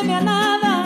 [0.00, 0.84] debe a nada,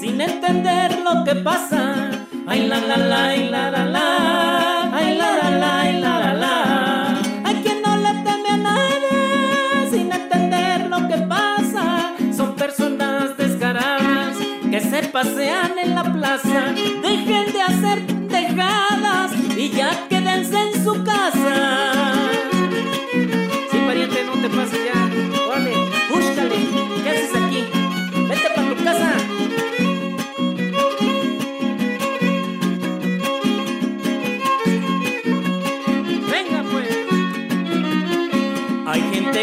[0.00, 2.10] sin entender lo que pasa.
[2.46, 6.34] Ay la la la, ay la la la, ay la la la, ay la la
[6.34, 7.22] la.
[7.44, 12.14] Hay quien no le teme a nadie, sin entender lo que pasa.
[12.36, 14.36] Son personas descaradas
[14.70, 16.72] que se pasean en la plaza.
[17.02, 19.90] Dejen de hacer dejadas y ya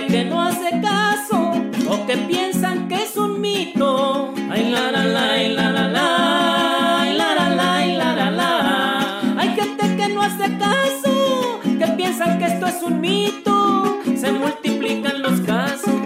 [0.00, 1.52] gente que no hace caso
[1.88, 4.32] o que piensan que es un mito.
[4.50, 9.20] Ay la la la, ay, la la la, ay, la la la, ay, la la.
[9.38, 13.98] Hay gente que no hace caso, que piensan que esto es un mito.
[14.16, 16.00] Se multiplican los casos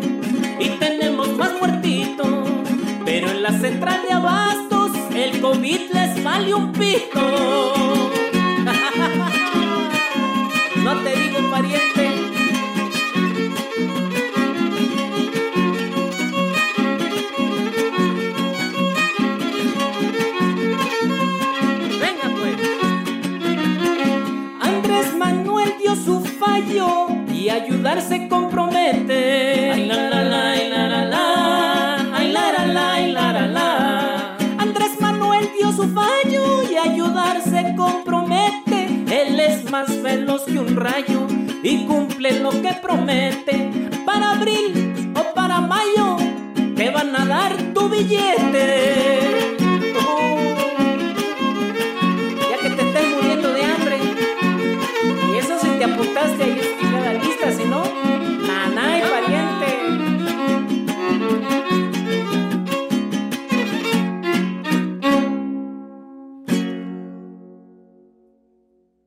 [0.59, 2.49] y tenemos más muertitos.
[3.05, 8.02] Pero en la central de abastos el COVID les vale un pito.
[27.43, 29.73] y ayudar se compromete.
[29.73, 32.17] Ay, la, la, la, ay, la, la, la.
[32.17, 34.37] Ay, la, la, ay, la, la, la.
[34.59, 38.87] Andrés Manuel dio su fallo y ayudar se compromete.
[39.11, 41.27] Él es más veloz que un rayo
[41.65, 43.73] y cumple lo que promete.
[44.07, 46.19] Para abril o para mayo
[46.77, 48.52] te van a dar tu billete.